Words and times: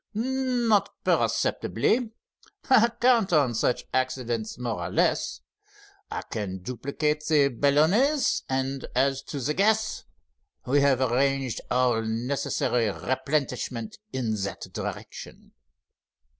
"Not 0.15 0.89
perceptibly. 1.03 2.09
I 2.71 2.89
count 2.89 3.31
on 3.31 3.53
such 3.53 3.83
accidents, 3.93 4.57
more 4.57 4.83
or 4.83 4.89
less. 4.89 5.41
I 6.09 6.23
can 6.23 6.57
duplicate 6.57 7.23
the 7.27 7.49
balloonets, 7.49 8.41
and 8.49 8.87
as 8.95 9.21
to 9.21 9.39
the 9.39 9.53
gas—we 9.53 10.81
have 10.81 11.01
arranged 11.01 11.61
for 11.67 11.73
all 11.75 12.01
necessary 12.01 12.89
replenishment 12.89 13.99
in 14.11 14.31
that 14.37 14.73
direction. 14.73 15.51